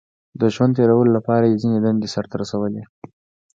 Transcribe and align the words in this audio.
•د 0.39 0.41
ژوند 0.53 0.75
تېرولو 0.77 1.11
لپاره 1.17 1.45
یې 1.45 1.59
ځینې 1.61 1.79
دندې 1.83 2.07
سر 2.13 2.25
ته 2.31 2.35
رسولې. 2.41 2.83